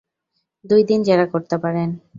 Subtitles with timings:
[0.65, 1.89] দুই দিন জেরা করতে পারেন।